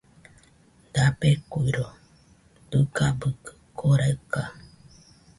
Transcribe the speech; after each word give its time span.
Dabeikuiro 0.93 1.85
dɨgabɨkɨ 2.69 3.51
koraɨka 3.77 4.41